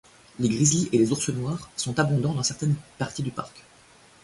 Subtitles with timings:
[0.39, 3.63] Les grizzlys et les ours noirs sont abondants dans certaines parties du parc.